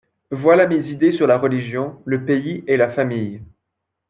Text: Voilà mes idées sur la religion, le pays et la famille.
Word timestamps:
Voilà 0.31 0.65
mes 0.67 0.87
idées 0.89 1.11
sur 1.11 1.27
la 1.27 1.37
religion, 1.37 2.01
le 2.05 2.25
pays 2.25 2.63
et 2.65 2.75
la 2.75 2.89
famille. 2.89 3.43